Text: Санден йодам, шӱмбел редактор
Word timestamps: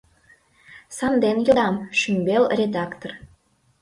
Санден 0.97 1.37
йодам, 1.47 1.75
шӱмбел 1.99 2.43
редактор 2.59 3.11